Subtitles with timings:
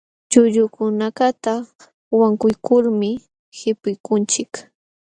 [0.31, 1.53] Llullukunakaqta
[2.19, 3.09] wankuykulmi
[3.57, 4.51] qipikunchik.